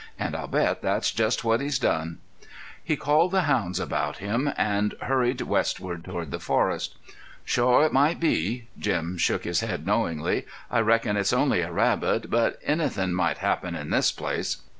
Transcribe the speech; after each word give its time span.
"And 0.17 0.35
I'll 0.35 0.47
bet 0.47 0.81
that's 0.81 1.11
just 1.11 1.43
what 1.43 1.61
he's 1.61 1.77
done." 1.77 2.17
He 2.83 2.95
called 2.95 3.29
the 3.29 3.43
hounds 3.43 3.79
about 3.79 4.17
him 4.17 4.49
and 4.57 4.95
hurried 4.99 5.41
westward 5.41 6.05
through 6.05 6.25
the 6.25 6.39
forest. 6.39 6.97
"Shore, 7.45 7.85
it 7.85 7.93
might 7.93 8.19
be." 8.19 8.67
Jim 8.79 9.15
shook 9.19 9.43
his 9.43 9.59
head 9.59 9.85
knowingly. 9.85 10.47
"I 10.71 10.79
reckon 10.79 11.17
it's 11.17 11.33
only 11.33 11.61
a 11.61 11.71
rabbit, 11.71 12.31
but 12.31 12.57
anythin' 12.65 13.13
might 13.13 13.37
happen 13.37 13.75
in 13.75 13.91
this 13.91 14.11
place." 14.11 14.63